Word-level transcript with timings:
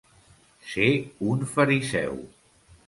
Ser 0.71 0.89
un 1.35 1.47
fariseu. 1.53 2.21